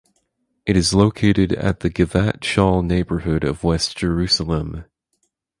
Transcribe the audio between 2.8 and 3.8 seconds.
neighborhood of